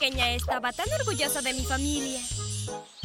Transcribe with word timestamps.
estaba 0.00 0.72
tan 0.72 0.86
orgullosa 1.00 1.40
de 1.40 1.52
mi 1.54 1.64
familia. 1.64 2.20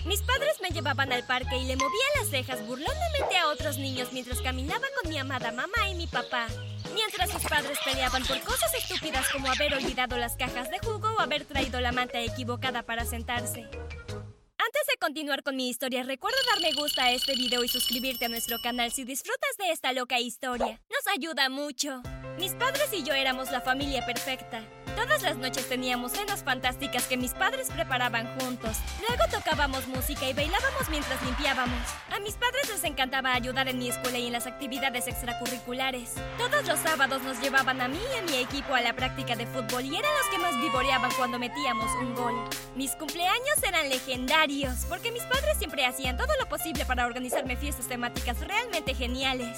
Mis 0.06 0.22
padres 0.22 0.60
me 0.62 0.70
llevaban 0.70 1.12
al 1.12 1.26
parque 1.26 1.58
y 1.58 1.66
le 1.66 1.76
movía 1.76 2.06
las 2.18 2.30
cejas 2.30 2.66
burlonamente 2.66 3.38
a 3.38 3.48
otros 3.50 3.78
niños 3.78 4.10
mientras 4.12 4.42
caminaba 4.42 4.86
con 5.00 5.10
mi 5.10 5.18
amada 5.18 5.52
mamá 5.52 5.90
y 5.90 5.96
mi 5.96 6.08
papá. 6.08 6.48
Mientras 6.94 7.30
sus 7.30 7.44
padres 7.44 7.78
peleaban 7.86 8.26
por 8.26 8.40
cosas 8.42 8.74
estúpidas 8.74 9.30
como 9.30 9.50
haber 9.50 9.74
olvidado 9.74 10.18
las 10.18 10.36
cajas 10.36 10.70
de 10.72 10.80
jugo 10.80 11.10
o 11.16 11.20
haber 11.20 11.46
traído 11.46 11.80
la 11.80 11.92
manta 11.92 12.20
equivocada 12.22 12.84
para 12.84 13.06
sentarse. 13.06 13.62
Antes 13.62 14.88
de 14.88 14.98
continuar 15.00 15.44
con 15.44 15.56
mi 15.56 15.70
historia, 15.70 16.04
recuerda 16.04 16.38
dar 16.50 16.62
me 16.62 16.74
gusta 16.74 17.06
a 17.06 17.12
este 17.12 17.36
video 17.36 17.64
y 17.64 17.68
suscribirte 17.68 18.26
a 18.26 18.30
nuestro 18.30 18.58
canal 18.62 18.92
si 18.92 19.04
disfrutas 19.04 19.58
de 19.58 19.72
esta 19.72 19.94
loca 19.94 20.20
historia. 20.20 20.82
Nos 20.90 21.16
ayuda 21.16 21.50
mucho. 21.50 22.02
Mis 22.38 22.54
padres 22.54 22.90
y 22.94 23.04
yo 23.04 23.14
éramos 23.14 23.52
la 23.52 23.62
familia 23.62 24.06
perfecta. 24.06 24.64
Todas 24.96 25.22
las 25.22 25.38
noches 25.38 25.68
teníamos 25.68 26.14
cenas 26.14 26.44
fantásticas 26.44 27.06
que 27.06 27.18
mis 27.18 27.34
padres 27.34 27.70
preparaban 27.74 28.28
juntos. 28.40 28.78
Luego 29.08 29.24
tocábamos 29.32 29.88
música 29.88 30.30
y 30.30 30.34
bailábamos 30.34 30.90
mientras 30.90 31.22
limpiábamos. 31.24 31.80
A 32.12 32.20
mis 32.20 32.36
padres 32.36 32.70
les 32.70 32.84
encantaba 32.84 33.34
ayudar 33.34 33.68
en 33.68 33.80
mi 33.80 33.90
escuela 33.90 34.18
y 34.18 34.28
en 34.28 34.34
las 34.34 34.48
actividades 34.48 35.08
extracurriculares. 35.08 36.14
Todos 36.38 36.68
los 36.68 36.80
sábados 36.80 37.22
nos 37.24 37.40
llevaban 37.42 37.82
a 37.82 37.88
mí 37.88 38.00
y 38.14 38.18
a 38.18 38.22
mi 38.24 38.38
equipo 38.38 38.74
a 38.74 38.82
la 38.82 38.96
práctica 38.96 39.36
de 39.36 39.46
fútbol 39.46 39.86
y 39.86 39.96
eran 39.96 40.12
los 40.18 40.30
que 40.30 40.38
más 40.38 40.62
vivoreaban 40.62 41.12
cuando 41.18 41.40
metíamos 41.40 41.90
un 42.02 42.16
gol. 42.16 42.36
Mis 42.76 42.92
cumpleaños 42.92 43.64
eran 43.68 43.90
legendarios 43.90 44.86
porque 44.88 45.12
mis 45.12 45.24
padres 45.24 45.58
siempre 45.58 45.86
hacían 45.86 46.18
todo 46.18 46.34
lo 46.40 46.48
posible 46.48 46.86
para 46.86 47.06
organizarme 47.06 47.56
fiestas 47.58 47.88
temáticas 47.88 48.40
realmente 48.40 48.94
geniales. 48.94 49.58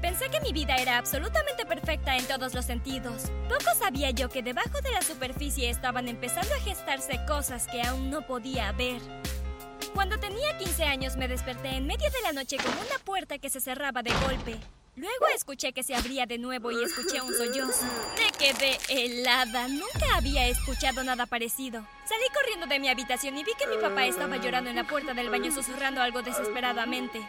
Pensé 0.00 0.28
que 0.30 0.40
mi 0.40 0.52
vida 0.52 0.76
era 0.76 0.96
absolutamente 0.96 1.66
perfecta 1.66 2.16
en 2.16 2.24
todos 2.26 2.54
los 2.54 2.64
sentidos. 2.64 3.24
Poco 3.48 3.76
sabía 3.76 4.10
yo 4.10 4.28
que 4.28 4.42
debajo 4.42 4.80
de 4.82 4.92
la 4.92 5.02
superficie 5.02 5.70
estaban 5.70 6.06
empezando 6.06 6.54
a 6.54 6.60
gestarse 6.60 7.18
cosas 7.26 7.66
que 7.66 7.82
aún 7.82 8.08
no 8.08 8.22
podía 8.22 8.70
ver. 8.72 9.00
Cuando 9.94 10.18
tenía 10.18 10.56
15 10.56 10.84
años 10.84 11.16
me 11.16 11.26
desperté 11.26 11.70
en 11.70 11.86
medio 11.86 12.08
de 12.10 12.22
la 12.22 12.32
noche 12.32 12.58
con 12.58 12.72
una 12.72 12.98
puerta 13.04 13.38
que 13.38 13.50
se 13.50 13.60
cerraba 13.60 14.02
de 14.02 14.12
golpe. 14.24 14.56
Luego 14.94 15.26
escuché 15.34 15.72
que 15.72 15.82
se 15.82 15.94
abría 15.94 16.26
de 16.26 16.38
nuevo 16.38 16.70
y 16.70 16.82
escuché 16.82 17.20
un 17.20 17.32
sollozo. 17.32 17.84
Me 18.18 18.30
quedé 18.36 18.78
helada. 18.88 19.68
Nunca 19.68 20.16
había 20.16 20.46
escuchado 20.46 21.02
nada 21.04 21.26
parecido. 21.26 21.84
Salí 22.04 22.24
corriendo 22.34 22.66
de 22.66 22.80
mi 22.80 22.88
habitación 22.88 23.36
y 23.38 23.44
vi 23.44 23.52
que 23.58 23.66
mi 23.68 23.76
papá 23.76 24.06
estaba 24.06 24.36
llorando 24.36 24.70
en 24.70 24.76
la 24.76 24.86
puerta 24.86 25.14
del 25.14 25.30
baño 25.30 25.52
susurrando 25.52 26.00
algo 26.02 26.22
desesperadamente. 26.22 27.20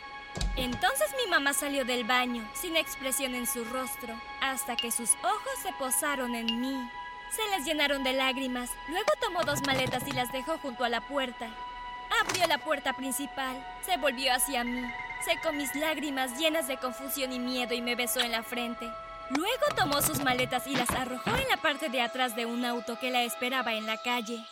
Entonces 0.55 1.07
mi 1.23 1.29
mamá 1.29 1.53
salió 1.53 1.85
del 1.85 2.03
baño, 2.03 2.47
sin 2.53 2.75
expresión 2.75 3.35
en 3.35 3.47
su 3.47 3.63
rostro, 3.65 4.13
hasta 4.41 4.75
que 4.75 4.91
sus 4.91 5.11
ojos 5.23 5.53
se 5.61 5.71
posaron 5.73 6.35
en 6.35 6.59
mí. 6.59 6.89
Se 7.31 7.47
les 7.55 7.65
llenaron 7.65 8.03
de 8.03 8.13
lágrimas, 8.13 8.71
luego 8.87 9.11
tomó 9.21 9.43
dos 9.43 9.61
maletas 9.65 10.07
y 10.07 10.11
las 10.11 10.31
dejó 10.31 10.57
junto 10.57 10.83
a 10.83 10.89
la 10.89 11.01
puerta. 11.01 11.47
Abrió 12.21 12.47
la 12.47 12.57
puerta 12.57 12.93
principal, 12.93 13.55
se 13.85 13.97
volvió 13.97 14.33
hacia 14.33 14.63
mí, 14.63 14.81
secó 15.23 15.51
mis 15.53 15.73
lágrimas 15.75 16.37
llenas 16.37 16.67
de 16.67 16.77
confusión 16.77 17.31
y 17.31 17.39
miedo 17.39 17.73
y 17.73 17.81
me 17.81 17.95
besó 17.95 18.19
en 18.19 18.31
la 18.31 18.43
frente. 18.43 18.89
Luego 19.29 19.65
tomó 19.75 20.01
sus 20.01 20.23
maletas 20.23 20.65
y 20.65 20.75
las 20.75 20.89
arrojó 20.89 21.29
en 21.35 21.47
la 21.49 21.57
parte 21.57 21.89
de 21.89 22.01
atrás 22.01 22.35
de 22.35 22.47
un 22.47 22.65
auto 22.65 22.97
que 22.99 23.11
la 23.11 23.23
esperaba 23.23 23.73
en 23.75 23.85
la 23.85 23.97
calle. 23.97 24.43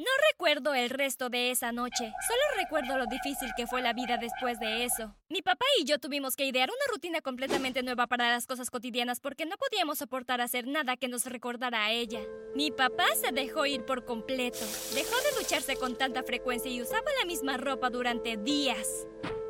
No 0.00 0.10
recuerdo 0.32 0.72
el 0.72 0.88
resto 0.88 1.28
de 1.28 1.50
esa 1.50 1.72
noche, 1.72 2.10
solo 2.26 2.40
recuerdo 2.56 2.96
lo 2.96 3.04
difícil 3.04 3.50
que 3.54 3.66
fue 3.66 3.82
la 3.82 3.92
vida 3.92 4.16
después 4.16 4.58
de 4.58 4.84
eso. 4.86 5.14
Mi 5.28 5.42
papá 5.42 5.66
y 5.78 5.84
yo 5.84 5.98
tuvimos 5.98 6.36
que 6.36 6.46
idear 6.46 6.70
una 6.70 6.90
rutina 6.90 7.20
completamente 7.20 7.82
nueva 7.82 8.06
para 8.06 8.30
las 8.30 8.46
cosas 8.46 8.70
cotidianas 8.70 9.20
porque 9.20 9.44
no 9.44 9.58
podíamos 9.58 9.98
soportar 9.98 10.40
hacer 10.40 10.66
nada 10.66 10.96
que 10.96 11.08
nos 11.08 11.26
recordara 11.26 11.84
a 11.84 11.90
ella. 11.90 12.20
Mi 12.54 12.70
papá 12.70 13.04
se 13.14 13.30
dejó 13.30 13.66
ir 13.66 13.84
por 13.84 14.06
completo, 14.06 14.60
dejó 14.94 15.16
de 15.20 15.38
ducharse 15.38 15.76
con 15.76 15.98
tanta 15.98 16.22
frecuencia 16.22 16.70
y 16.70 16.80
usaba 16.80 17.10
la 17.18 17.26
misma 17.26 17.58
ropa 17.58 17.90
durante 17.90 18.38
días. 18.38 19.06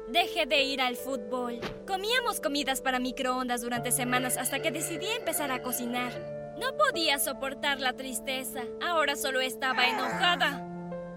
Dejé 0.08 0.46
de 0.46 0.64
ir 0.64 0.80
al 0.80 0.96
fútbol. 0.96 1.60
Comíamos 1.86 2.40
comidas 2.40 2.80
para 2.80 2.98
microondas 2.98 3.62
durante 3.62 3.92
semanas 3.92 4.36
hasta 4.36 4.60
que 4.60 4.72
decidí 4.72 5.06
empezar 5.12 5.52
a 5.52 5.62
cocinar. 5.62 6.39
No 6.60 6.76
podía 6.76 7.18
soportar 7.18 7.80
la 7.80 7.94
tristeza. 7.94 8.60
Ahora 8.86 9.16
solo 9.16 9.40
estaba 9.40 9.88
enojada. 9.88 10.66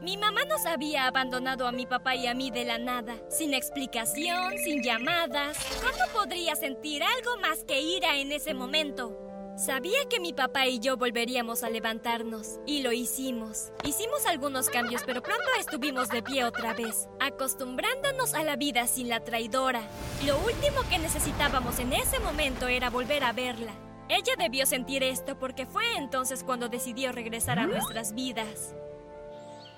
Mi 0.01 0.15
mamá 0.15 0.45
nos 0.45 0.65
había 0.65 1.05
abandonado 1.05 1.67
a 1.67 1.73
mi 1.73 1.85
papá 1.85 2.15
y 2.15 2.27
a 2.27 2.33
mí 2.33 2.49
de 2.49 2.63
la 2.63 2.77
nada, 2.77 3.17
sin 3.29 3.53
explicación, 3.53 4.57
sin 4.63 4.81
llamadas. 4.81 5.57
¿Cómo 5.81 6.13
podría 6.13 6.55
sentir 6.55 7.03
algo 7.03 7.37
más 7.41 7.65
que 7.65 7.81
ira 7.81 8.15
en 8.17 8.31
ese 8.31 8.53
momento? 8.53 9.19
Sabía 9.57 10.05
que 10.09 10.19
mi 10.19 10.31
papá 10.33 10.65
y 10.67 10.79
yo 10.79 10.97
volveríamos 10.97 11.63
a 11.63 11.69
levantarnos, 11.69 12.59
y 12.65 12.81
lo 12.81 12.91
hicimos. 12.91 13.71
Hicimos 13.83 14.25
algunos 14.25 14.69
cambios, 14.69 15.03
pero 15.05 15.21
pronto 15.21 15.43
estuvimos 15.59 16.09
de 16.09 16.23
pie 16.23 16.43
otra 16.43 16.73
vez, 16.73 17.07
acostumbrándonos 17.19 18.33
a 18.33 18.43
la 18.43 18.55
vida 18.55 18.87
sin 18.87 19.09
la 19.09 19.23
traidora. 19.23 19.81
Lo 20.25 20.37
último 20.39 20.81
que 20.89 20.97
necesitábamos 20.99 21.79
en 21.79 21.93
ese 21.93 22.19
momento 22.19 22.67
era 22.67 22.89
volver 22.89 23.23
a 23.23 23.31
verla. 23.31 23.73
Ella 24.09 24.33
debió 24.37 24.65
sentir 24.65 25.03
esto 25.03 25.37
porque 25.37 25.65
fue 25.65 25.95
entonces 25.95 26.43
cuando 26.43 26.69
decidió 26.69 27.11
regresar 27.11 27.59
a 27.59 27.67
nuestras 27.67 28.13
vidas. 28.13 28.75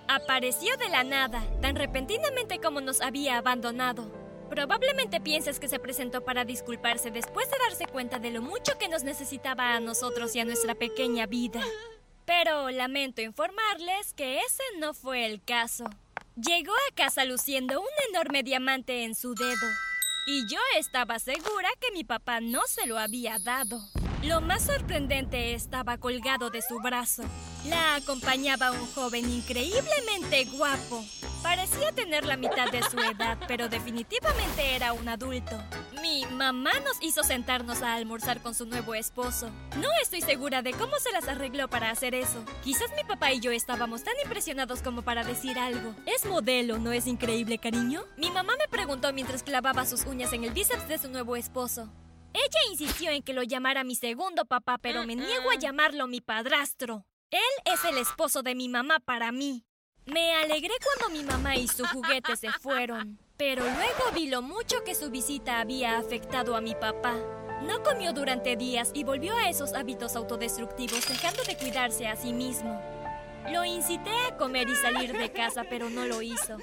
Apareció 0.07 0.75
de 0.77 0.89
la 0.89 1.03
nada, 1.03 1.43
tan 1.61 1.75
repentinamente 1.75 2.59
como 2.59 2.81
nos 2.81 3.01
había 3.01 3.37
abandonado. 3.37 4.11
Probablemente 4.49 5.19
pienses 5.19 5.59
que 5.59 5.67
se 5.67 5.79
presentó 5.79 6.23
para 6.23 6.45
disculparse 6.45 7.09
después 7.09 7.49
de 7.49 7.57
darse 7.67 7.87
cuenta 7.87 8.19
de 8.19 8.29
lo 8.29 8.41
mucho 8.41 8.77
que 8.77 8.87
nos 8.87 9.03
necesitaba 9.03 9.73
a 9.73 9.79
nosotros 9.79 10.35
y 10.35 10.39
a 10.39 10.45
nuestra 10.45 10.75
pequeña 10.75 11.25
vida. 11.25 11.61
Pero 12.25 12.69
lamento 12.69 13.21
informarles 13.21 14.13
que 14.13 14.39
ese 14.39 14.63
no 14.79 14.93
fue 14.93 15.25
el 15.25 15.43
caso. 15.43 15.85
Llegó 16.35 16.73
a 16.73 16.95
casa 16.95 17.25
luciendo 17.25 17.79
un 17.79 17.87
enorme 18.09 18.43
diamante 18.43 19.03
en 19.03 19.15
su 19.15 19.33
dedo. 19.33 19.67
Y 20.27 20.47
yo 20.51 20.59
estaba 20.77 21.17
segura 21.19 21.69
que 21.79 21.91
mi 21.91 22.03
papá 22.03 22.41
no 22.41 22.61
se 22.67 22.87
lo 22.87 22.97
había 22.97 23.37
dado. 23.39 23.79
Lo 24.27 24.41
más 24.41 24.63
sorprendente 24.63 25.53
estaba 25.53 25.99
colgado 25.99 26.49
de 26.49 26.63
su 26.63 26.79
brazo. 26.79 27.21
La 27.69 27.93
acompañaba 27.93 28.71
un 28.71 28.91
joven 28.93 29.29
increíblemente 29.29 30.45
guapo. 30.45 31.05
Parecía 31.43 31.91
tener 31.91 32.25
la 32.25 32.35
mitad 32.35 32.71
de 32.71 32.81
su 32.81 32.97
edad, 32.99 33.37
pero 33.47 33.69
definitivamente 33.69 34.75
era 34.75 34.93
un 34.93 35.07
adulto. 35.07 35.61
Mi 36.01 36.25
mamá 36.25 36.71
nos 36.83 36.97
hizo 37.01 37.23
sentarnos 37.23 37.83
a 37.83 37.93
almorzar 37.93 38.41
con 38.41 38.55
su 38.55 38.65
nuevo 38.65 38.95
esposo. 38.95 39.51
No 39.79 39.89
estoy 40.01 40.21
segura 40.21 40.63
de 40.63 40.73
cómo 40.73 40.97
se 40.97 41.11
las 41.11 41.27
arregló 41.27 41.67
para 41.67 41.91
hacer 41.91 42.15
eso. 42.15 42.43
Quizás 42.63 42.89
mi 42.95 43.03
papá 43.03 43.31
y 43.31 43.39
yo 43.41 43.51
estábamos 43.51 44.03
tan 44.03 44.15
impresionados 44.23 44.81
como 44.81 45.03
para 45.03 45.23
decir 45.23 45.59
algo. 45.59 45.93
Es 46.07 46.25
modelo, 46.25 46.79
¿no 46.79 46.91
es 46.93 47.05
increíble, 47.05 47.59
cariño? 47.59 48.05
Mi 48.17 48.31
mamá 48.31 48.53
me 48.57 48.67
preguntó 48.69 49.13
mientras 49.13 49.43
clavaba 49.43 49.85
sus 49.85 50.03
uñas 50.07 50.33
en 50.33 50.45
el 50.45 50.51
bíceps 50.51 50.87
de 50.87 50.97
su 50.97 51.09
nuevo 51.09 51.35
esposo. 51.35 51.91
Ella 52.35 52.59
insistió 52.69 53.11
en 53.11 53.23
que 53.23 53.33
lo 53.33 53.43
llamara 53.43 53.85
mi 53.85 53.95
segundo 53.95 54.43
papá, 54.43 54.77
pero 54.77 55.05
me 55.05 55.15
niego 55.15 55.49
a 55.51 55.55
llamarlo 55.55 56.05
mi 56.05 56.19
padrastro. 56.19 57.05
Él 57.31 57.39
es 57.63 57.85
el 57.85 57.97
esposo 57.97 58.43
de 58.43 58.55
mi 58.55 58.67
mamá 58.67 58.99
para 58.99 59.31
mí. 59.31 59.65
Me 60.05 60.33
alegré 60.33 60.73
cuando 60.83 61.17
mi 61.17 61.23
mamá 61.23 61.55
y 61.55 61.69
su 61.69 61.85
juguete 61.85 62.35
se 62.35 62.51
fueron, 62.51 63.17
pero 63.37 63.63
luego 63.63 64.11
vi 64.13 64.27
lo 64.27 64.41
mucho 64.41 64.83
que 64.83 64.95
su 64.95 65.09
visita 65.09 65.61
había 65.61 65.97
afectado 65.97 66.57
a 66.57 66.61
mi 66.61 66.75
papá. 66.75 67.15
No 67.63 67.81
comió 67.83 68.11
durante 68.11 68.57
días 68.57 68.91
y 68.93 69.05
volvió 69.05 69.33
a 69.37 69.49
esos 69.49 69.73
hábitos 69.73 70.17
autodestructivos, 70.17 71.07
dejando 71.07 71.41
de 71.43 71.55
cuidarse 71.55 72.05
a 72.05 72.17
sí 72.17 72.33
mismo. 72.33 72.79
Lo 73.51 73.63
incité 73.63 74.09
a 74.27 74.37
comer 74.37 74.67
y 74.69 74.75
salir 74.75 75.15
de 75.15 75.31
casa, 75.31 75.65
pero 75.69 75.87
no 75.89 76.05
lo 76.05 76.23
hizo. 76.23 76.57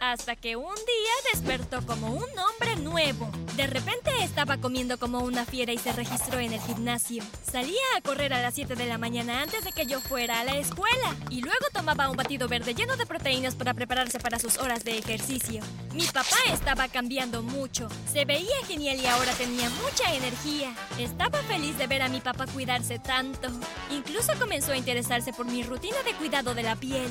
Hasta 0.00 0.36
que 0.36 0.54
un 0.54 0.74
día 0.74 1.32
despertó 1.32 1.84
como 1.84 2.12
un 2.12 2.28
hombre 2.38 2.76
nuevo. 2.76 3.28
De 3.56 3.66
repente 3.66 4.12
estaba 4.22 4.56
comiendo 4.58 4.98
como 4.98 5.18
una 5.18 5.44
fiera 5.44 5.72
y 5.72 5.78
se 5.78 5.92
registró 5.92 6.38
en 6.38 6.52
el 6.52 6.60
gimnasio. 6.60 7.24
Salía 7.42 7.80
a 7.96 8.00
correr 8.02 8.32
a 8.32 8.40
las 8.40 8.54
7 8.54 8.76
de 8.76 8.86
la 8.86 8.98
mañana 8.98 9.42
antes 9.42 9.64
de 9.64 9.72
que 9.72 9.86
yo 9.86 10.00
fuera 10.00 10.38
a 10.38 10.44
la 10.44 10.56
escuela. 10.56 11.16
Y 11.28 11.40
luego 11.40 11.66
tomaba 11.72 12.08
un 12.08 12.16
batido 12.16 12.46
verde 12.46 12.72
lleno 12.72 12.96
de 12.96 13.06
proteínas 13.06 13.56
para 13.56 13.74
prepararse 13.74 14.20
para 14.20 14.38
sus 14.38 14.58
horas 14.58 14.84
de 14.84 14.96
ejercicio. 14.96 15.60
Mi 15.92 16.06
papá 16.06 16.36
estaba 16.52 16.86
cambiando 16.86 17.42
mucho. 17.42 17.88
Se 18.12 18.24
veía 18.24 18.64
genial 18.68 18.98
y 19.00 19.06
ahora 19.06 19.32
tenía 19.32 19.68
mucha 19.70 20.14
energía. 20.14 20.72
Estaba 21.00 21.42
feliz 21.42 21.76
de 21.78 21.88
ver 21.88 22.02
a 22.02 22.08
mi 22.08 22.20
papá 22.20 22.46
cuidarse 22.46 23.00
tanto. 23.00 23.48
Incluso 23.90 24.32
comenzó 24.38 24.70
a 24.70 24.76
interesarse 24.76 25.32
por 25.32 25.46
mi 25.46 25.64
rutina 25.64 26.00
de 26.04 26.12
cuidado 26.12 26.27
de 26.28 26.62
la 26.62 26.76
piel. 26.76 27.08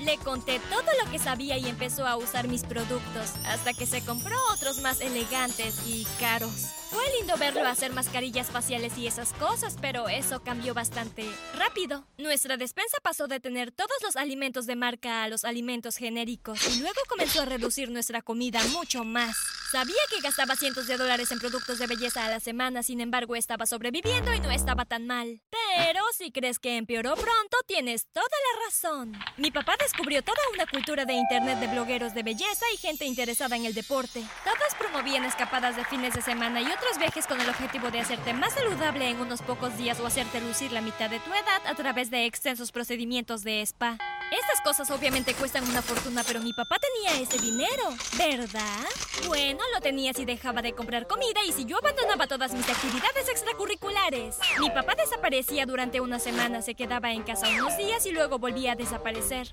Le 0.00 0.16
conté 0.18 0.60
todo 0.68 0.82
lo 1.04 1.10
que 1.12 1.20
sabía 1.20 1.56
y 1.58 1.68
empezó 1.68 2.06
a 2.06 2.16
usar 2.16 2.48
mis 2.48 2.62
productos, 2.62 3.34
hasta 3.46 3.72
que 3.72 3.86
se 3.86 4.04
compró 4.04 4.36
otros 4.52 4.80
más 4.80 5.00
elegantes 5.00 5.86
y 5.86 6.04
caros. 6.18 6.66
Fue 6.90 7.04
lindo 7.18 7.36
verlo 7.36 7.66
hacer 7.66 7.92
mascarillas 7.92 8.48
faciales 8.48 8.96
y 8.96 9.06
esas 9.06 9.32
cosas, 9.34 9.76
pero 9.80 10.08
eso 10.08 10.42
cambió 10.42 10.72
bastante 10.72 11.24
rápido. 11.54 12.06
Nuestra 12.16 12.56
despensa 12.56 12.96
pasó 13.02 13.26
de 13.28 13.40
tener 13.40 13.72
todos 13.72 13.96
los 14.02 14.16
alimentos 14.16 14.64
de 14.66 14.74
marca 14.74 15.22
a 15.22 15.28
los 15.28 15.44
alimentos 15.44 15.96
genéricos 15.96 16.66
y 16.66 16.80
luego 16.80 17.00
comenzó 17.08 17.42
a 17.42 17.44
reducir 17.44 17.90
nuestra 17.90 18.22
comida 18.22 18.62
mucho 18.72 19.04
más. 19.04 19.36
Sabía 19.70 20.00
que 20.08 20.22
gastaba 20.22 20.56
cientos 20.56 20.86
de 20.86 20.96
dólares 20.96 21.30
en 21.30 21.40
productos 21.40 21.78
de 21.78 21.86
belleza 21.86 22.24
a 22.24 22.30
la 22.30 22.40
semana, 22.40 22.82
sin 22.82 23.02
embargo 23.02 23.36
estaba 23.36 23.66
sobreviviendo 23.66 24.32
y 24.32 24.40
no 24.40 24.50
estaba 24.50 24.86
tan 24.86 25.06
mal. 25.06 25.42
Pero 25.50 26.00
si 26.16 26.32
crees 26.32 26.58
que 26.58 26.78
empeoró 26.78 27.14
pronto, 27.16 27.58
tienes 27.66 28.06
toda 28.10 28.24
la 28.26 28.64
razón. 28.64 29.12
Mi 29.36 29.50
papá 29.50 29.74
descubrió 29.78 30.22
toda 30.22 30.38
una 30.54 30.64
cultura 30.64 31.04
de 31.04 31.12
internet 31.12 31.58
de 31.58 31.66
blogueros 31.66 32.14
de 32.14 32.22
belleza 32.22 32.64
y 32.72 32.78
gente 32.78 33.04
interesada 33.04 33.56
en 33.56 33.66
el 33.66 33.74
deporte. 33.74 34.24
Todos 34.42 34.74
promovían 34.78 35.26
escapadas 35.26 35.76
de 35.76 35.84
fines 35.84 36.14
de 36.14 36.22
semana 36.22 36.62
y 36.62 36.64
otros 36.78 36.98
viajes 36.98 37.26
con 37.26 37.40
el 37.40 37.48
objetivo 37.48 37.90
de 37.90 38.00
hacerte 38.00 38.32
más 38.32 38.54
saludable 38.54 39.08
en 39.08 39.20
unos 39.20 39.42
pocos 39.42 39.76
días 39.76 39.98
o 40.00 40.06
hacerte 40.06 40.40
lucir 40.40 40.70
la 40.70 40.80
mitad 40.80 41.10
de 41.10 41.18
tu 41.18 41.30
edad 41.32 41.60
a 41.66 41.74
través 41.74 42.10
de 42.10 42.24
extensos 42.24 42.70
procedimientos 42.70 43.42
de 43.42 43.62
spa. 43.62 43.98
Estas 44.30 44.60
cosas 44.62 44.90
obviamente 44.90 45.34
cuestan 45.34 45.68
una 45.68 45.82
fortuna, 45.82 46.22
pero 46.24 46.40
mi 46.40 46.52
papá 46.52 46.76
tenía 46.78 47.20
ese 47.20 47.38
dinero, 47.38 47.84
¿verdad? 48.16 48.86
Bueno, 49.26 49.60
lo 49.74 49.80
tenía 49.80 50.12
si 50.12 50.24
dejaba 50.24 50.62
de 50.62 50.72
comprar 50.72 51.06
comida 51.06 51.40
y 51.46 51.52
si 51.52 51.64
yo 51.64 51.78
abandonaba 51.78 52.26
todas 52.26 52.52
mis 52.52 52.68
actividades 52.68 53.28
extracurriculares. 53.28 54.38
Mi 54.60 54.70
papá 54.70 54.94
desaparecía 54.94 55.66
durante 55.66 56.00
una 56.00 56.20
semana, 56.20 56.62
se 56.62 56.74
quedaba 56.74 57.10
en 57.10 57.24
casa 57.24 57.48
unos 57.48 57.76
días 57.76 58.06
y 58.06 58.12
luego 58.12 58.38
volvía 58.38 58.72
a 58.72 58.76
desaparecer. 58.76 59.52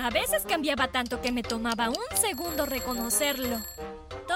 A 0.00 0.10
veces 0.10 0.44
cambiaba 0.48 0.88
tanto 0.88 1.20
que 1.20 1.32
me 1.32 1.42
tomaba 1.42 1.88
un 1.88 2.16
segundo 2.16 2.66
reconocerlo. 2.66 3.58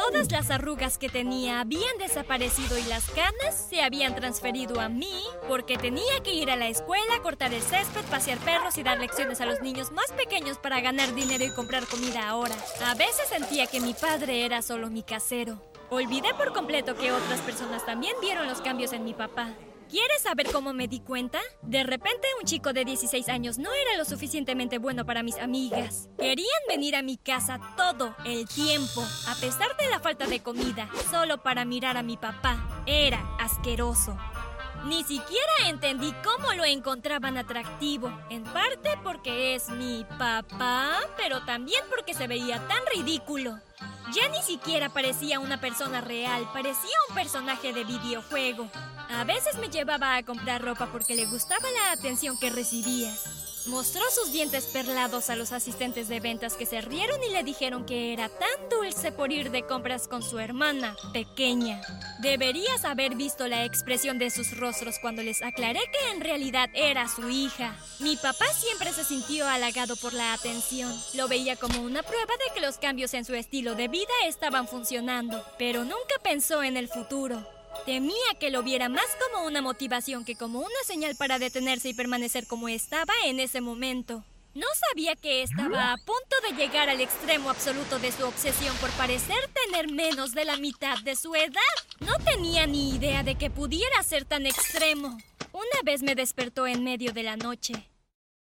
Todas 0.05 0.31
las 0.31 0.51
arrugas 0.53 0.97
que 0.97 1.09
tenía 1.09 1.59
habían 1.59 1.99
desaparecido 1.99 2.79
y 2.79 2.85
las 2.85 3.11
canas 3.11 3.67
se 3.69 3.83
habían 3.83 4.15
transferido 4.15 4.81
a 4.81 4.89
mí 4.89 5.25
porque 5.49 5.77
tenía 5.77 6.23
que 6.23 6.33
ir 6.33 6.53
a 6.53 6.57
la 6.57 6.69
escuela, 6.69 7.21
cortar 7.21 7.53
el 7.53 7.61
césped, 7.61 8.05
pasear 8.05 8.39
perros 8.39 8.79
y 8.79 8.85
dar 8.85 9.01
lecciones 9.01 9.41
a 9.41 9.47
los 9.47 9.61
niños 9.61 9.91
más 9.91 10.13
pequeños 10.13 10.57
para 10.57 10.81
ganar 10.81 11.15
dinero 11.17 11.45
y 11.45 11.51
comprar 11.51 11.85
comida 11.87 12.29
ahora. 12.29 12.55
A 12.87 12.95
veces 12.95 13.29
sentía 13.29 13.67
que 13.67 13.81
mi 13.81 13.93
padre 13.93 14.45
era 14.45 14.63
solo 14.63 14.89
mi 14.89 15.03
casero. 15.03 15.61
Olvidé 15.91 16.33
por 16.35 16.53
completo 16.53 16.95
que 16.95 17.11
otras 17.11 17.41
personas 17.41 17.85
también 17.85 18.15
vieron 18.21 18.47
los 18.47 18.61
cambios 18.61 18.93
en 18.93 19.05
mi 19.05 19.15
papá. 19.15 19.57
¿Quieres 19.89 20.21
saber 20.21 20.47
cómo 20.53 20.75
me 20.75 20.87
di 20.87 21.01
cuenta? 21.01 21.41
De 21.63 21.83
repente 21.83 22.29
un 22.39 22.45
chico 22.45 22.75
de 22.75 22.85
16 22.85 23.27
años 23.31 23.57
no 23.57 23.73
era 23.73 23.97
lo 23.97 24.05
suficientemente 24.05 24.77
bueno 24.77 25.07
para 25.07 25.23
mis 25.23 25.39
amigas. 25.39 26.11
Querían 26.19 26.47
venir 26.69 26.95
a 26.95 27.03
mi 27.03 27.17
casa 27.17 27.59
todo 27.75 28.15
el 28.27 28.47
tiempo, 28.47 29.03
a 29.27 29.35
pesar 29.37 29.75
de 29.79 29.89
la 29.89 29.99
falta 29.99 30.27
de 30.27 30.41
comida, 30.41 30.91
solo 31.11 31.43
para 31.43 31.65
mirar 31.65 31.97
a 31.97 32.03
mi 32.03 32.19
papá. 32.19 32.83
Era 32.85 33.27
asqueroso. 33.41 34.15
Ni 34.85 35.05
siquiera 35.05 35.69
entendí 35.69 36.13
cómo 36.23 36.53
lo 36.53 36.65
encontraban 36.65 37.39
atractivo, 37.39 38.13
en 38.29 38.45
parte 38.45 38.91
porque 39.03 39.55
es 39.55 39.71
mi 39.71 40.05
papá, 40.19 40.99
pero 41.17 41.45
también 41.47 41.83
porque 41.89 42.13
se 42.13 42.27
veía 42.27 42.61
tan 42.69 42.83
ridículo. 42.95 43.59
Ya 44.13 44.29
ni 44.29 44.43
siquiera 44.43 44.89
parecía 44.89 45.39
una 45.39 45.61
persona 45.61 46.01
real, 46.01 46.49
parecía 46.53 46.97
un 47.09 47.15
personaje 47.15 47.73
de 47.73 47.85
videojuego. 47.85 48.69
A 49.11 49.25
veces 49.25 49.59
me 49.59 49.69
llevaba 49.69 50.17
a 50.17 50.23
comprar 50.23 50.63
ropa 50.63 50.89
porque 50.91 51.15
le 51.15 51.27
gustaba 51.27 51.71
la 51.71 51.93
atención 51.93 52.39
que 52.39 52.51
recibía. 52.51 53.13
Mostró 53.69 54.03
sus 54.11 54.33
dientes 54.33 54.65
perlados 54.67 55.29
a 55.29 55.37
los 55.37 55.53
asistentes 55.53 56.09
de 56.09 56.21
ventas 56.21 56.55
que 56.55 56.65
se 56.65 56.81
rieron 56.81 57.23
y 57.23 57.29
le 57.29 57.45
dijeron 57.45 57.85
que 57.85 58.15
era 58.15 58.31
tan 58.31 58.69
dulce 58.71 59.13
por 59.13 59.31
ir 59.31 59.51
de 59.51 59.63
compras 59.63 60.09
con 60.09 60.23
su 60.23 60.39
hermana, 60.39 60.97
pequeña. 61.13 61.83
Deberías 62.21 62.87
haber 62.87 63.15
visto 63.15 63.47
la 63.47 63.67
expresión 63.67 64.19
de 64.19 64.31
sus 64.31 64.57
rostros 64.57 64.99
cuando 64.99 65.23
les 65.23 65.43
aclaré 65.43 65.81
que 65.93 66.11
en 66.13 66.23
realidad 66.23 66.71
era 66.73 67.09
su 67.09 67.29
hija. 67.29 67.77
Mi 67.99 68.17
papá 68.17 68.47
siempre 68.55 68.91
se 68.95 69.05
sintió 69.05 69.47
halagado 69.47 69.97
por 69.97 70.15
la 70.15 70.33
atención. 70.33 70.91
Lo 71.13 71.29
veía 71.29 71.57
como 71.57 71.83
una 71.83 72.03
prueba 72.03 72.35
de 72.39 72.55
que 72.55 72.67
los 72.67 72.79
cambios 72.79 73.13
en 73.13 73.27
su 73.27 73.35
estilo 73.35 73.75
de 73.75 73.89
vida 73.89 74.15
estaban 74.27 74.67
funcionando, 74.67 75.45
pero 75.59 75.85
nunca 75.85 76.17
pensó 76.23 76.63
en 76.63 76.79
el 76.79 76.89
futuro. 76.89 77.58
Temía 77.87 78.35
que 78.39 78.51
lo 78.51 78.63
viera 78.63 78.89
más 78.89 79.07
como 79.21 79.47
una 79.47 79.63
motivación 79.63 80.25
que 80.25 80.37
como 80.37 80.61
una 80.61 80.83
señal 80.85 81.17
para 81.17 81.39
detenerse 81.39 81.89
y 81.89 81.95
permanecer 81.95 82.47
como 82.47 82.69
estaba 82.69 83.13
en 83.25 83.41
ese 83.41 83.61
momento. 83.61 84.25
No 84.55 84.67
sabía 84.91 85.15
que 85.15 85.43
estaba 85.43 85.93
a 85.93 85.97
punto 85.99 86.37
de 86.43 86.57
llegar 86.57 86.89
al 86.89 87.01
extremo 87.01 87.49
absoluto 87.51 87.99
de 87.99 88.11
su 88.11 88.27
obsesión 88.27 88.77
por 88.79 88.91
parecer 88.93 89.39
tener 89.65 89.93
menos 89.93 90.33
de 90.33 90.45
la 90.45 90.57
mitad 90.57 90.99
de 90.99 91.15
su 91.15 91.35
edad. 91.35 91.61
No 92.01 92.13
tenía 92.25 92.67
ni 92.67 92.97
idea 92.97 93.23
de 93.23 93.37
que 93.37 93.51
pudiera 93.51 94.03
ser 94.03 94.25
tan 94.25 94.47
extremo. 94.47 95.17
Una 95.53 95.83
vez 95.85 96.03
me 96.03 96.15
despertó 96.15 96.67
en 96.67 96.83
medio 96.83 97.13
de 97.13 97.23
la 97.23 97.37
noche. 97.37 97.89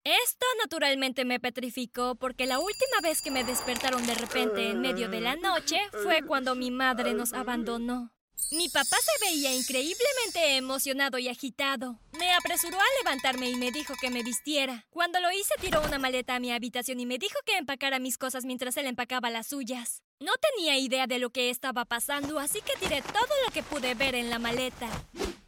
Esto 0.05 0.47
naturalmente 0.63 1.25
me 1.25 1.41
petrificó 1.41 2.15
porque 2.15 2.47
la 2.47 2.61
última 2.61 3.01
vez 3.03 3.21
que 3.21 3.31
me 3.31 3.45
despertaron 3.45 4.07
de 4.07 4.15
repente 4.15 4.71
en 4.71 4.81
medio 4.81 5.09
de 5.09 5.21
la 5.21 5.35
noche 5.37 5.81
fue 6.03 6.23
cuando 6.23 6.55
mi 6.55 6.71
madre 6.71 7.13
nos 7.13 7.33
abandonó. 7.33 8.16
Mi 8.53 8.69
papá 8.69 8.97
se 9.03 9.27
veía 9.27 9.53
increíblemente 9.53 10.57
emocionado 10.57 11.19
y 11.19 11.29
agitado. 11.29 11.99
Me 12.13 12.33
apresuró 12.33 12.79
a 12.79 13.03
levantarme 13.03 13.51
y 13.51 13.57
me 13.57 13.73
dijo 13.73 13.95
que 14.01 14.09
me 14.09 14.23
vistiera. 14.23 14.87
Cuando 14.91 15.19
lo 15.19 15.33
hice, 15.33 15.55
tiró 15.61 15.83
una 15.83 15.99
maleta 15.99 16.37
a 16.37 16.41
mi 16.41 16.53
habitación 16.53 17.01
y 17.01 17.07
me 17.07 17.19
dijo 17.19 17.37
que 17.45 17.57
empacara 17.57 17.99
mis 17.99 18.19
cosas 18.19 18.45
mientras 18.45 18.77
él 18.77 18.87
empacaba 18.87 19.31
las 19.31 19.49
suyas. 19.49 20.03
No 20.21 20.33
tenía 20.55 20.79
idea 20.79 21.09
de 21.09 21.19
lo 21.19 21.31
que 21.31 21.51
estaba 21.51 21.87
pasando, 21.87 22.39
así 22.39 22.61
que 22.61 22.79
tiré 22.79 23.03
todo 23.03 23.35
lo 23.45 23.53
que 23.53 23.65
pude 23.65 23.95
ver 23.95 24.15
en 24.15 24.31
la 24.31 24.39
maleta. 24.39 24.89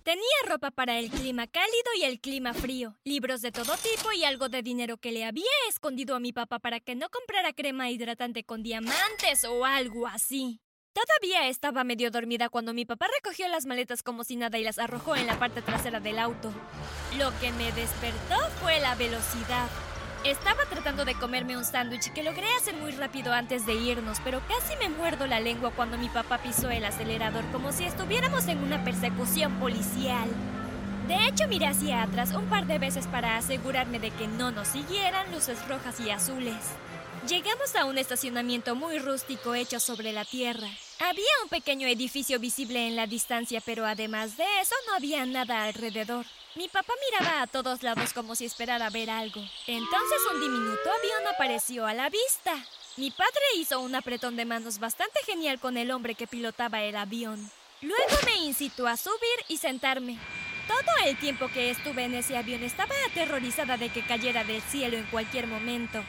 Tenía 0.03 0.25
ropa 0.47 0.73
para 0.73 0.99
el 0.99 1.09
clima 1.09 1.47
cálido 1.47 1.91
y 1.99 2.03
el 2.03 2.19
clima 2.19 2.53
frío, 2.53 2.99
libros 3.05 3.43
de 3.43 3.53
todo 3.53 3.77
tipo 3.77 4.11
y 4.13 4.25
algo 4.25 4.49
de 4.49 4.63
dinero 4.63 4.97
que 4.97 5.13
le 5.13 5.25
había 5.25 5.45
escondido 5.69 6.17
a 6.17 6.21
mi 6.21 6.33
papá 6.33 6.59
para 6.59 6.81
que 6.81 6.97
no 6.97 7.09
comprara 7.11 7.53
crema 7.53 7.91
hidratante 7.91 8.43
con 8.43 8.63
diamantes 8.63 9.45
o 9.45 9.65
algo 9.65 10.09
así. 10.09 10.61
Todavía 10.99 11.47
estaba 11.47 11.85
medio 11.85 12.11
dormida 12.11 12.49
cuando 12.49 12.75
mi 12.75 12.85
papá 12.85 13.07
recogió 13.23 13.47
las 13.47 13.67
maletas 13.67 14.03
como 14.03 14.25
si 14.25 14.35
nada 14.35 14.59
y 14.59 14.65
las 14.65 14.81
arrojó 14.81 15.15
en 15.15 15.29
la 15.29 15.39
parte 15.39 15.63
trasera 15.63 16.01
del 16.01 16.19
auto. 16.19 16.51
Lo 17.17 17.31
que 17.39 17.53
me 17.53 17.71
despertó 17.71 18.37
fue 18.61 18.81
la 18.81 18.97
velocidad. 18.97 19.69
Estaba 20.25 20.65
tratando 20.69 21.05
de 21.05 21.15
comerme 21.15 21.57
un 21.57 21.65
sándwich 21.65 22.13
que 22.13 22.25
logré 22.25 22.53
hacer 22.57 22.75
muy 22.75 22.91
rápido 22.91 23.33
antes 23.33 23.65
de 23.65 23.75
irnos, 23.75 24.19
pero 24.25 24.43
casi 24.49 24.77
me 24.79 24.89
muerdo 24.89 25.29
la 25.29 25.39
lengua 25.39 25.71
cuando 25.71 25.97
mi 25.99 26.09
papá 26.09 26.39
pisó 26.39 26.69
el 26.69 26.85
acelerador 26.85 27.45
como 27.53 27.71
si 27.71 27.85
estuviéramos 27.85 28.49
en 28.49 28.59
una 28.59 28.83
persecución 28.83 29.57
policial. 29.61 30.29
De 31.07 31.29
hecho, 31.29 31.47
miré 31.47 31.69
hacia 31.69 32.03
atrás 32.03 32.33
un 32.35 32.47
par 32.47 32.67
de 32.67 32.81
veces 32.81 33.07
para 33.07 33.37
asegurarme 33.37 34.01
de 34.01 34.11
que 34.11 34.27
no 34.27 34.51
nos 34.51 34.67
siguieran 34.67 35.31
luces 35.31 35.65
rojas 35.69 36.01
y 36.01 36.11
azules. 36.11 36.57
Llegamos 37.29 37.77
a 37.77 37.85
un 37.85 37.99
estacionamiento 37.99 38.75
muy 38.75 38.99
rústico 38.99 39.55
hecho 39.55 39.79
sobre 39.79 40.13
la 40.13 40.25
tierra. 40.25 40.69
Había 41.01 41.31
un 41.45 41.49
pequeño 41.49 41.87
edificio 41.87 42.41
visible 42.41 42.89
en 42.89 42.97
la 42.97 43.07
distancia, 43.07 43.63
pero 43.65 43.87
además 43.87 44.37
de 44.37 44.45
eso 44.61 44.75
no 44.89 44.97
había 44.97 45.25
nada 45.27 45.63
alrededor. 45.63 46.27
Mi 46.57 46.67
papá 46.67 46.93
miraba 47.09 47.43
a 47.43 47.47
todos 47.47 47.85
lados 47.85 48.13
como 48.13 48.35
si 48.35 48.45
esperara 48.45 48.91
ver 48.91 49.09
algo. 49.09 49.41
Entonces 49.69 50.19
un 50.35 50.41
diminuto 50.41 50.91
avión 50.91 51.33
apareció 51.33 51.87
a 51.87 51.95
la 51.95 52.11
vista. 52.11 52.53
Mi 52.97 53.13
padre 53.13 53.41
hizo 53.57 53.79
un 53.79 53.95
apretón 53.95 54.35
de 54.35 54.45
manos 54.45 54.81
bastante 54.81 55.21
genial 55.25 55.61
con 55.61 55.77
el 55.77 55.93
hombre 55.93 56.17
que 56.17 56.27
pilotaba 56.27 56.83
el 56.83 56.97
avión. 56.97 57.49
Luego 57.81 58.17
me 58.25 58.35
incitó 58.39 58.89
a 58.89 58.97
subir 58.97 59.45
y 59.47 59.59
sentarme. 59.59 60.19
Todo 60.67 61.07
el 61.07 61.17
tiempo 61.17 61.49
que 61.55 61.71
estuve 61.71 62.05
en 62.05 62.15
ese 62.15 62.37
avión 62.37 62.65
estaba 62.65 62.95
aterrorizada 63.07 63.77
de 63.77 63.89
que 63.89 64.05
cayera 64.05 64.43
del 64.43 64.63
cielo 64.63 64.97
en 64.97 65.07
cualquier 65.07 65.47
momento. 65.47 66.03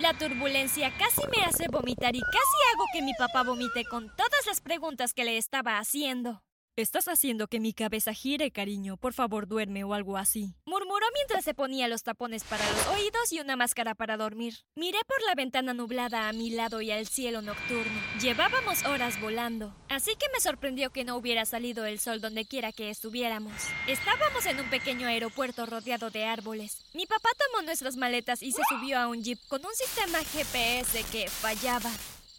La 0.00 0.12
turbulencia 0.12 0.92
casi 0.98 1.22
me 1.28 1.44
hace 1.44 1.68
vomitar 1.68 2.16
y 2.16 2.20
casi 2.20 2.74
hago 2.74 2.84
que 2.92 3.02
mi 3.02 3.12
papá 3.16 3.44
vomite 3.44 3.84
con 3.84 4.08
todas 4.16 4.44
las 4.44 4.60
preguntas 4.60 5.14
que 5.14 5.24
le 5.24 5.36
estaba 5.38 5.78
haciendo. 5.78 6.42
Estás 6.76 7.06
haciendo 7.06 7.46
que 7.46 7.60
mi 7.60 7.72
cabeza 7.72 8.12
gire, 8.12 8.50
cariño. 8.50 8.96
Por 8.96 9.12
favor, 9.12 9.46
duerme 9.46 9.84
o 9.84 9.94
algo 9.94 10.16
así. 10.16 10.56
Murmuró 10.66 11.06
mientras 11.14 11.44
se 11.44 11.54
ponía 11.54 11.86
los 11.86 12.02
tapones 12.02 12.42
para 12.42 12.68
los 12.68 12.86
oídos 12.88 13.30
y 13.30 13.38
una 13.38 13.54
máscara 13.54 13.94
para 13.94 14.16
dormir. 14.16 14.54
Miré 14.74 14.98
por 15.06 15.22
la 15.22 15.36
ventana 15.36 15.72
nublada 15.72 16.28
a 16.28 16.32
mi 16.32 16.50
lado 16.50 16.80
y 16.80 16.90
al 16.90 17.06
cielo 17.06 17.42
nocturno. 17.42 17.92
Llevábamos 18.20 18.84
horas 18.86 19.20
volando, 19.20 19.72
así 19.88 20.16
que 20.16 20.26
me 20.32 20.40
sorprendió 20.40 20.90
que 20.90 21.04
no 21.04 21.14
hubiera 21.14 21.44
salido 21.44 21.84
el 21.84 22.00
sol 22.00 22.20
donde 22.20 22.44
quiera 22.44 22.72
que 22.72 22.90
estuviéramos. 22.90 23.52
Estábamos 23.86 24.44
en 24.46 24.58
un 24.58 24.68
pequeño 24.68 25.06
aeropuerto 25.06 25.66
rodeado 25.66 26.10
de 26.10 26.24
árboles. 26.24 26.84
Mi 26.92 27.06
papá 27.06 27.28
tomó 27.38 27.64
nuestras 27.64 27.96
maletas 27.96 28.42
y 28.42 28.50
se 28.50 28.62
subió 28.68 28.98
a 28.98 29.06
un 29.06 29.22
jeep 29.22 29.38
con 29.46 29.64
un 29.64 29.74
sistema 29.74 30.18
GPS 30.24 31.04
que 31.12 31.28
fallaba. 31.28 31.92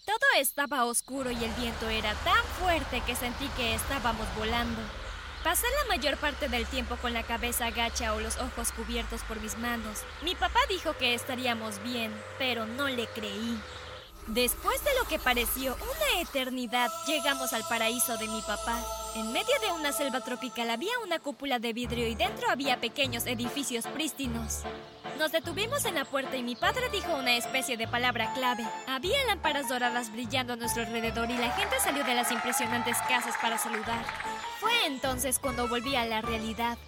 Todo 0.06 0.18
estaba 0.38 0.86
oscuro 0.86 1.32
y 1.32 1.44
el 1.44 1.52
viento 1.54 1.90
era 1.90 2.14
tan 2.24 2.44
fuerte 2.60 3.02
que 3.08 3.16
sentí 3.16 3.48
que 3.58 3.74
estábamos 3.74 4.28
volando. 4.38 4.80
Pasé 5.44 5.66
la 5.82 5.96
mayor 5.96 6.18
parte 6.18 6.48
del 6.48 6.68
tiempo 6.68 6.96
con 6.98 7.12
la 7.14 7.24
cabeza 7.24 7.66
agacha 7.66 8.14
o 8.14 8.20
los 8.20 8.38
ojos 8.38 8.72
cubiertos 8.72 9.22
por 9.24 9.40
mis 9.42 9.58
manos. 9.58 10.04
Mi 10.24 10.36
papá 10.36 10.60
dijo 10.70 10.96
que 10.98 11.16
estaríamos 11.16 11.82
bien, 11.82 12.12
pero 12.38 12.68
no 12.68 12.88
le 12.88 13.08
creí. 13.08 13.60
Después 14.28 14.84
de 14.84 14.90
lo 15.00 15.08
que 15.08 15.20
pareció 15.20 15.76
una 15.76 16.20
eternidad, 16.20 16.90
llegamos 17.06 17.54
al 17.54 17.64
paraíso 17.70 18.18
de 18.18 18.28
mi 18.28 18.42
papá. 18.42 18.84
En 19.16 19.32
medio 19.32 19.54
de 19.62 19.72
una 19.72 19.92
selva 19.92 20.20
tropical 20.22 20.72
había 20.72 20.98
una 21.04 21.20
cúpula 21.20 21.60
de 21.60 21.74
vidrio 21.74 22.08
y 22.08 22.16
dentro 22.16 22.50
había 22.50 22.82
pequeños 22.82 23.28
edificios 23.28 23.86
prístinos. 23.86 24.64
Nos 25.20 25.32
detuvimos 25.32 25.86
en 25.86 25.94
la 25.94 26.06
puerta 26.06 26.36
y 26.36 26.44
mi 26.44 26.56
padre 26.56 26.90
dijo 26.92 27.16
una 27.16 27.38
especie 27.38 27.78
de 27.78 27.88
palabra 27.88 28.34
clave. 28.34 28.66
Había 28.88 29.24
lámparas 29.26 29.70
doradas 29.70 30.12
brillando 30.12 30.54
a 30.54 30.56
nuestro 30.56 30.82
alrededor 30.82 31.30
y 31.30 31.38
la 31.38 31.52
gente 31.52 31.80
salió 31.80 32.04
de 32.04 32.16
las 32.16 32.32
impresionantes 32.32 32.98
casas 33.08 33.36
para 33.40 33.60
saludar. 33.60 34.04
Fue 34.60 34.88
entonces 34.88 35.38
cuando 35.38 35.68
volví 35.68 35.96
a 35.96 36.06
la 36.06 36.22
realidad. 36.22 36.80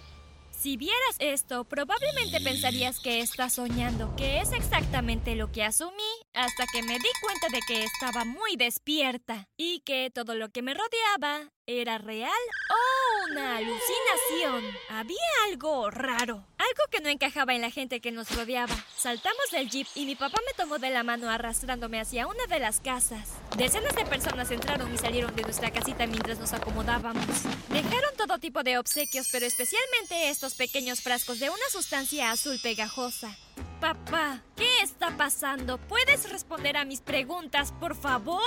Si 0.58 0.76
vieras 0.76 1.16
esto, 1.20 1.62
probablemente 1.62 2.40
pensarías 2.40 2.98
que 2.98 3.20
estás 3.20 3.54
soñando, 3.54 4.16
que 4.16 4.40
es 4.40 4.50
exactamente 4.50 5.36
lo 5.36 5.52
que 5.52 5.62
asumí 5.62 6.02
hasta 6.34 6.64
que 6.72 6.82
me 6.82 6.98
di 6.98 7.08
cuenta 7.22 7.46
de 7.52 7.60
que 7.68 7.84
estaba 7.84 8.24
muy 8.24 8.56
despierta 8.56 9.46
y 9.56 9.82
que 9.86 10.10
todo 10.12 10.34
lo 10.34 10.48
que 10.48 10.62
me 10.62 10.74
rodeaba 10.74 11.52
era 11.66 11.98
real. 11.98 12.32
O 12.70 13.07
una 13.30 13.56
alucinación. 13.56 14.64
Había 14.90 15.16
algo 15.46 15.90
raro, 15.90 16.44
algo 16.58 16.84
que 16.90 17.00
no 17.00 17.08
encajaba 17.08 17.54
en 17.54 17.60
la 17.60 17.70
gente 17.70 18.00
que 18.00 18.12
nos 18.12 18.34
rodeaba. 18.34 18.74
Saltamos 18.96 19.50
del 19.52 19.68
jeep 19.68 19.86
y 19.94 20.06
mi 20.06 20.16
papá 20.16 20.38
me 20.46 20.54
tomó 20.54 20.78
de 20.78 20.90
la 20.90 21.02
mano 21.02 21.28
arrastrándome 21.28 22.00
hacia 22.00 22.26
una 22.26 22.46
de 22.46 22.60
las 22.60 22.80
casas. 22.80 23.28
Decenas 23.56 23.94
de 23.94 24.04
personas 24.04 24.50
entraron 24.50 24.92
y 24.92 24.98
salieron 24.98 25.34
de 25.34 25.42
nuestra 25.42 25.70
casita 25.70 26.06
mientras 26.06 26.38
nos 26.38 26.52
acomodábamos. 26.52 27.24
Dejaron 27.68 28.16
todo 28.16 28.38
tipo 28.38 28.62
de 28.62 28.78
obsequios, 28.78 29.28
pero 29.30 29.46
especialmente 29.46 30.30
estos 30.30 30.54
pequeños 30.54 31.00
frascos 31.00 31.38
de 31.38 31.50
una 31.50 31.68
sustancia 31.70 32.30
azul 32.30 32.58
pegajosa. 32.62 33.36
Papá, 33.80 34.42
¿qué 34.56 34.82
está 34.82 35.16
pasando? 35.16 35.78
¿Puedes 35.78 36.30
responder 36.30 36.76
a 36.76 36.84
mis 36.84 37.00
preguntas, 37.00 37.72
por 37.78 37.94
favor? 37.94 38.42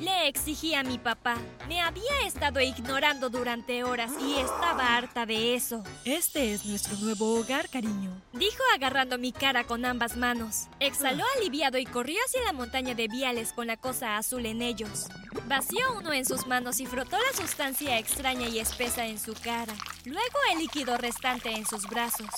Le 0.00 0.28
exigí 0.28 0.74
a 0.74 0.82
mi 0.82 0.98
papá. 0.98 1.36
Me 1.68 1.80
había 1.80 2.26
estado 2.26 2.60
ignorando 2.60 3.30
durante 3.30 3.82
horas 3.82 4.12
y 4.20 4.34
estaba 4.34 4.96
harta 4.96 5.24
de 5.24 5.54
eso. 5.54 5.82
Este 6.04 6.52
es 6.52 6.66
nuestro 6.66 6.96
nuevo 6.98 7.38
hogar, 7.38 7.68
cariño. 7.68 8.10
Dijo 8.32 8.62
agarrando 8.74 9.16
mi 9.16 9.32
cara 9.32 9.64
con 9.64 9.84
ambas 9.84 10.16
manos. 10.16 10.66
Exhaló 10.80 11.24
aliviado 11.36 11.78
y 11.78 11.86
corrió 11.86 12.18
hacia 12.26 12.44
la 12.44 12.52
montaña 12.52 12.94
de 12.94 13.08
viales 13.08 13.52
con 13.52 13.66
la 13.66 13.76
cosa 13.76 14.18
azul 14.18 14.44
en 14.44 14.60
ellos. 14.60 15.06
Vació 15.46 15.96
uno 15.96 16.12
en 16.12 16.26
sus 16.26 16.46
manos 16.46 16.80
y 16.80 16.86
frotó 16.86 17.16
la 17.16 17.36
sustancia 17.36 17.98
extraña 17.98 18.48
y 18.48 18.58
espesa 18.58 19.06
en 19.06 19.18
su 19.18 19.32
cara. 19.34 19.74
Luego 20.04 20.38
el 20.52 20.58
líquido 20.58 20.98
restante 20.98 21.50
en 21.50 21.66
sus 21.66 21.86
brazos. 21.86 22.30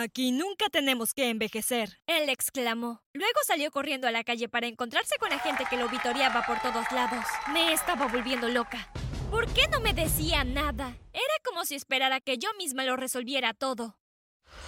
Aquí 0.00 0.30
nunca 0.30 0.68
tenemos 0.70 1.12
que 1.12 1.28
envejecer. 1.28 1.98
Él 2.06 2.28
exclamó. 2.28 3.02
Luego 3.12 3.40
salió 3.44 3.72
corriendo 3.72 4.06
a 4.06 4.12
la 4.12 4.22
calle 4.22 4.48
para 4.48 4.68
encontrarse 4.68 5.16
con 5.18 5.30
la 5.30 5.40
gente 5.40 5.64
que 5.68 5.76
lo 5.76 5.88
vitoreaba 5.88 6.46
por 6.46 6.60
todos 6.60 6.88
lados. 6.92 7.24
Me 7.52 7.72
estaba 7.72 8.06
volviendo 8.06 8.48
loca. 8.48 8.92
¿Por 9.28 9.52
qué 9.52 9.66
no 9.66 9.80
me 9.80 9.94
decía 9.94 10.44
nada? 10.44 10.96
Era 11.12 11.34
como 11.44 11.64
si 11.64 11.74
esperara 11.74 12.20
que 12.20 12.38
yo 12.38 12.48
misma 12.58 12.84
lo 12.84 12.96
resolviera 12.96 13.54
todo. 13.54 13.98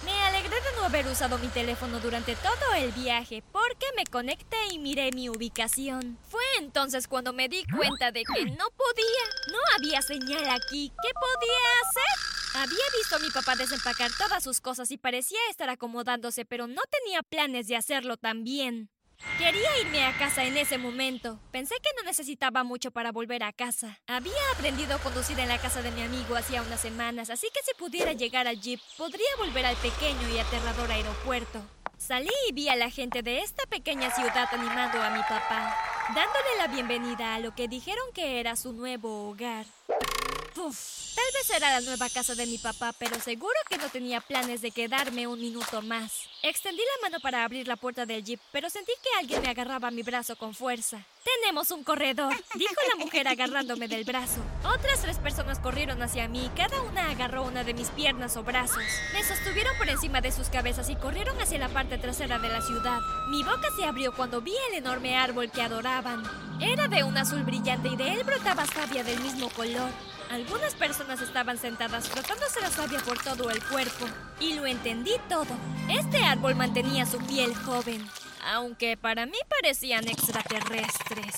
Me 0.03 0.11
alegré 0.11 0.55
de 0.55 0.75
no 0.75 0.83
haber 0.83 1.07
usado 1.07 1.37
mi 1.37 1.47
teléfono 1.47 2.01
durante 2.01 2.35
todo 2.35 2.73
el 2.75 2.91
viaje 2.91 3.41
porque 3.53 3.85
me 3.95 4.03
conecté 4.03 4.57
y 4.71 4.79
miré 4.79 5.11
mi 5.13 5.29
ubicación. 5.29 6.17
Fue 6.29 6.43
entonces 6.59 7.07
cuando 7.07 7.31
me 7.31 7.47
di 7.47 7.63
cuenta 7.73 8.11
de 8.11 8.23
que 8.23 8.45
no 8.45 8.65
podía. 8.75 9.25
No 9.49 9.59
había 9.77 10.01
señal 10.01 10.49
aquí. 10.49 10.91
¿Qué 11.01 11.09
podía 11.13 11.69
hacer? 11.83 12.40
Había 12.53 12.83
visto 12.97 13.15
a 13.15 13.19
mi 13.19 13.29
papá 13.29 13.55
desempacar 13.55 14.11
todas 14.17 14.43
sus 14.43 14.59
cosas 14.59 14.91
y 14.91 14.97
parecía 14.97 15.39
estar 15.49 15.69
acomodándose, 15.69 16.43
pero 16.43 16.67
no 16.67 16.81
tenía 16.89 17.23
planes 17.23 17.67
de 17.67 17.77
hacerlo 17.77 18.17
también. 18.17 18.89
Quería 19.37 19.79
irme 19.79 20.03
a 20.03 20.17
casa 20.17 20.43
en 20.43 20.57
ese 20.57 20.77
momento. 20.77 21.39
Pensé 21.51 21.75
que 21.81 21.91
no 21.95 22.03
necesitaba 22.03 22.63
mucho 22.63 22.91
para 22.91 23.11
volver 23.11 23.43
a 23.43 23.53
casa. 23.53 23.99
Había 24.07 24.33
aprendido 24.53 24.95
a 24.95 24.99
conducir 24.99 25.39
en 25.39 25.47
la 25.47 25.59
casa 25.59 25.81
de 25.81 25.91
mi 25.91 26.01
amigo 26.01 26.35
hacía 26.35 26.61
unas 26.61 26.81
semanas, 26.81 27.29
así 27.29 27.47
que 27.53 27.61
si 27.63 27.73
pudiera 27.77 28.13
llegar 28.13 28.47
al 28.47 28.59
jeep, 28.59 28.81
podría 28.97 29.35
volver 29.37 29.65
al 29.65 29.75
pequeño 29.77 30.27
y 30.29 30.39
aterrador 30.39 30.91
aeropuerto. 30.91 31.61
Salí 31.97 32.31
y 32.49 32.53
vi 32.53 32.67
a 32.67 32.75
la 32.75 32.89
gente 32.89 33.21
de 33.21 33.39
esta 33.39 33.65
pequeña 33.67 34.11
ciudad 34.11 34.49
animando 34.51 35.01
a 35.01 35.11
mi 35.11 35.21
papá, 35.21 35.77
dándole 36.07 36.57
la 36.57 36.67
bienvenida 36.67 37.35
a 37.35 37.39
lo 37.39 37.53
que 37.53 37.67
dijeron 37.67 38.05
que 38.13 38.39
era 38.39 38.55
su 38.55 38.73
nuevo 38.73 39.29
hogar. 39.29 39.65
Tal 40.61 41.25
vez 41.33 41.49
era 41.49 41.71
la 41.71 41.81
nueva 41.81 42.07
casa 42.09 42.35
de 42.35 42.45
mi 42.45 42.59
papá, 42.59 42.93
pero 42.93 43.19
seguro 43.19 43.55
que 43.67 43.77
no 43.77 43.89
tenía 43.89 44.21
planes 44.21 44.61
de 44.61 44.69
quedarme 44.69 45.25
un 45.25 45.39
minuto 45.39 45.81
más. 45.81 46.11
Extendí 46.43 46.81
la 46.81 47.09
mano 47.09 47.19
para 47.19 47.43
abrir 47.43 47.67
la 47.67 47.77
puerta 47.77 48.05
del 48.05 48.23
jeep, 48.23 48.39
pero 48.51 48.69
sentí 48.69 48.91
que 49.01 49.19
alguien 49.19 49.41
me 49.41 49.49
agarraba 49.49 49.89
mi 49.89 50.03
brazo 50.03 50.35
con 50.35 50.53
fuerza. 50.53 51.03
Tenemos 51.23 51.69
un 51.69 51.83
corredor, 51.83 52.33
dijo 52.55 52.73
la 52.89 53.03
mujer 53.03 53.27
agarrándome 53.27 53.87
del 53.87 54.03
brazo. 54.03 54.41
Otras 54.63 55.01
tres 55.01 55.17
personas 55.19 55.59
corrieron 55.59 56.01
hacia 56.01 56.27
mí 56.27 56.49
cada 56.55 56.81
una 56.81 57.09
agarró 57.09 57.43
una 57.43 57.63
de 57.63 57.75
mis 57.75 57.89
piernas 57.89 58.37
o 58.37 58.43
brazos. 58.43 58.83
Me 59.13 59.23
sostuvieron 59.23 59.77
por 59.77 59.87
encima 59.89 60.21
de 60.21 60.31
sus 60.31 60.49
cabezas 60.49 60.89
y 60.89 60.95
corrieron 60.95 61.39
hacia 61.39 61.59
la 61.59 61.69
parte 61.69 61.99
trasera 61.99 62.39
de 62.39 62.49
la 62.49 62.61
ciudad. 62.61 62.99
Mi 63.29 63.43
boca 63.43 63.67
se 63.75 63.85
abrió 63.85 64.15
cuando 64.15 64.41
vi 64.41 64.53
el 64.69 64.77
enorme 64.77 65.15
árbol 65.15 65.51
que 65.51 65.61
adoraban. 65.61 66.23
Era 66.59 66.87
de 66.87 67.03
un 67.03 67.17
azul 67.17 67.43
brillante 67.43 67.89
y 67.89 67.95
de 67.95 68.13
él 68.13 68.23
brotaba 68.23 68.65
savia 68.65 69.03
del 69.03 69.19
mismo 69.19 69.49
color. 69.49 69.91
Algunas 70.31 70.73
personas 70.75 71.19
estaban 71.21 71.57
sentadas 71.57 72.07
frotándose 72.07 72.61
la 72.61 72.71
savia 72.71 72.99
por 72.99 73.21
todo 73.21 73.49
el 73.49 73.61
cuerpo. 73.65 74.05
Y 74.39 74.53
lo 74.53 74.65
entendí 74.65 75.11
todo. 75.27 75.53
Este 75.89 76.23
árbol 76.23 76.55
mantenía 76.55 77.05
su 77.05 77.17
piel 77.19 77.53
joven, 77.53 78.07
aunque 78.43 78.97
para 78.97 79.25
mí 79.25 79.37
parecían 79.49 80.07
extraterrestres. 80.07 81.35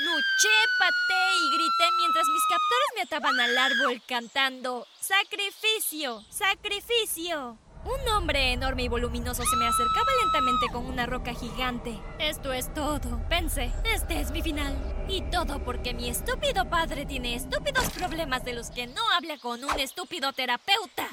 Luché, 0.00 0.56
paté 0.78 1.36
y 1.36 1.50
grité 1.50 1.96
mientras 1.96 2.24
mis 2.26 2.42
captores 2.48 2.88
me 2.94 3.02
ataban 3.02 3.40
al 3.40 3.58
árbol 3.58 4.02
cantando 4.06 4.86
¡Sacrificio! 5.00 6.24
¡Sacrificio! 6.30 7.58
Un 7.84 8.08
hombre 8.10 8.52
enorme 8.52 8.82
y 8.82 8.88
voluminoso 8.88 9.42
se 9.44 9.56
me 9.56 9.66
acercaba 9.66 10.06
lentamente 10.22 10.66
con 10.70 10.84
una 10.84 11.06
roca 11.06 11.32
gigante. 11.32 11.98
Esto 12.18 12.52
es 12.52 12.72
todo, 12.74 13.20
pensé. 13.28 13.72
Este 13.84 14.20
es 14.20 14.30
mi 14.30 14.42
final. 14.42 14.76
Y 15.08 15.22
todo 15.30 15.64
porque 15.64 15.94
mi 15.94 16.08
estúpido 16.08 16.68
padre 16.68 17.06
tiene 17.06 17.34
estúpidos 17.34 17.88
problemas 17.90 18.44
de 18.44 18.52
los 18.52 18.70
que 18.70 18.86
no 18.86 19.00
habla 19.16 19.38
con 19.38 19.64
un 19.64 19.80
estúpido 19.80 20.32
terapeuta. 20.32 21.08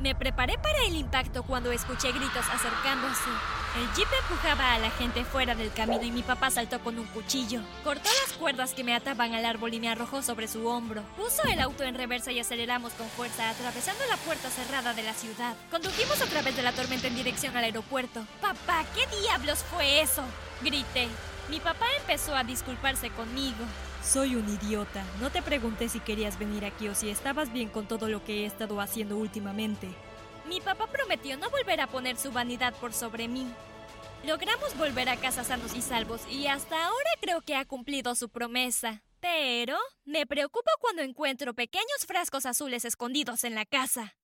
Me 0.00 0.14
preparé 0.14 0.56
para 0.58 0.82
el 0.86 0.96
impacto 0.96 1.42
cuando 1.42 1.70
escuché 1.70 2.12
gritos 2.12 2.48
acercándose. 2.48 3.30
El 3.74 3.90
jeep 3.94 4.08
empujaba 4.20 4.74
a 4.74 4.78
la 4.78 4.90
gente 4.90 5.24
fuera 5.24 5.54
del 5.54 5.72
camino 5.72 6.02
y 6.02 6.10
mi 6.10 6.22
papá 6.22 6.50
saltó 6.50 6.78
con 6.80 6.98
un 6.98 7.06
cuchillo. 7.06 7.62
Cortó 7.82 8.10
las 8.22 8.36
cuerdas 8.36 8.74
que 8.74 8.84
me 8.84 8.94
ataban 8.94 9.32
al 9.32 9.46
árbol 9.46 9.72
y 9.72 9.80
me 9.80 9.88
arrojó 9.88 10.20
sobre 10.20 10.46
su 10.46 10.66
hombro. 10.66 11.02
Puso 11.16 11.42
el 11.44 11.58
auto 11.58 11.82
en 11.82 11.94
reversa 11.94 12.32
y 12.32 12.38
aceleramos 12.38 12.92
con 12.92 13.08
fuerza, 13.08 13.48
atravesando 13.48 14.04
la 14.10 14.18
puerta 14.18 14.50
cerrada 14.50 14.92
de 14.92 15.02
la 15.02 15.14
ciudad. 15.14 15.56
Condujimos 15.70 16.20
a 16.20 16.26
través 16.26 16.54
de 16.54 16.62
la 16.62 16.72
tormenta 16.72 17.06
en 17.06 17.14
dirección 17.14 17.56
al 17.56 17.64
aeropuerto. 17.64 18.26
Papá, 18.42 18.84
¿qué 18.94 19.06
diablos 19.22 19.64
fue 19.70 20.02
eso? 20.02 20.22
Grité. 20.60 21.08
Mi 21.48 21.58
papá 21.58 21.86
empezó 21.98 22.36
a 22.36 22.44
disculparse 22.44 23.08
conmigo. 23.10 23.64
Soy 24.04 24.36
un 24.36 24.46
idiota. 24.50 25.02
No 25.18 25.30
te 25.30 25.40
pregunté 25.40 25.88
si 25.88 26.00
querías 26.00 26.38
venir 26.38 26.66
aquí 26.66 26.88
o 26.88 26.94
si 26.94 27.08
estabas 27.08 27.50
bien 27.50 27.70
con 27.70 27.86
todo 27.86 28.08
lo 28.08 28.22
que 28.22 28.42
he 28.42 28.46
estado 28.46 28.82
haciendo 28.82 29.16
últimamente. 29.16 29.88
Mi 30.46 30.60
papá 30.60 30.86
prometió 30.86 31.36
no 31.36 31.50
volver 31.50 31.80
a 31.80 31.86
poner 31.86 32.16
su 32.16 32.32
vanidad 32.32 32.74
por 32.74 32.92
sobre 32.92 33.28
mí. 33.28 33.46
Logramos 34.24 34.76
volver 34.76 35.08
a 35.08 35.16
casa 35.16 35.44
sanos 35.44 35.74
y 35.74 35.82
salvos 35.82 36.20
y 36.30 36.46
hasta 36.46 36.84
ahora 36.84 37.10
creo 37.20 37.40
que 37.40 37.56
ha 37.56 37.64
cumplido 37.64 38.14
su 38.14 38.28
promesa. 38.28 39.02
Pero 39.20 39.76
me 40.04 40.26
preocupo 40.26 40.70
cuando 40.80 41.02
encuentro 41.02 41.54
pequeños 41.54 42.06
frascos 42.06 42.46
azules 42.46 42.84
escondidos 42.84 43.44
en 43.44 43.54
la 43.54 43.64
casa. 43.64 44.16